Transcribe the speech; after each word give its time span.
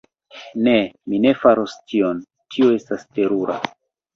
Ne. 0.67 0.73
Mi 1.11 1.19
ne 1.27 1.33
faros 1.43 1.75
tion. 1.91 2.25
Tio 2.57 2.73
estas 2.79 3.07
terura. 3.21 3.63